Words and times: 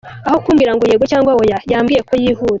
Aho 0.27 0.37
kumbwira 0.43 0.71
ngo 0.73 0.83
yego 0.91 1.05
cyangwa 1.11 1.31
oya 1.41 1.57
yambwiye 1.71 2.01
ko 2.07 2.13
yihuta. 2.21 2.49